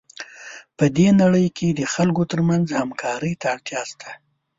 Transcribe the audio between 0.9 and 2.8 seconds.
دې نړۍ کې د خلکو ترمنځ